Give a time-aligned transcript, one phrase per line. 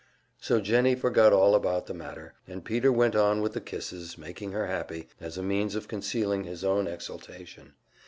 [0.39, 4.51] So Jennie forgot all about the matter, and Peter went on with the kisses, making
[4.51, 7.75] her happy, as a means of concealing his own exultation.